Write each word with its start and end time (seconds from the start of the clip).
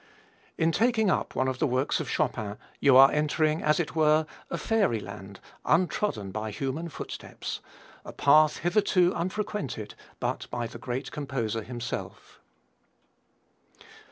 In 0.57 0.71
taking 0.71 1.11
up 1.11 1.35
one 1.35 1.47
of 1.47 1.59
the 1.59 1.67
works 1.67 1.99
of 1.99 2.09
Chopin 2.09 2.57
you 2.79 2.97
are 2.97 3.11
entering, 3.11 3.61
as 3.61 3.79
it 3.79 3.95
were, 3.95 4.25
a 4.49 4.57
fairyland 4.57 5.39
untrodden 5.63 6.31
by 6.31 6.49
human 6.49 6.89
footsteps 6.89 7.59
a 8.03 8.11
path 8.11 8.57
hitherto 8.57 9.13
unfrequented 9.15 9.93
but 10.19 10.49
by 10.49 10.65
the 10.65 10.79
great 10.79 11.11
composer 11.11 11.61
himself. 11.61 12.39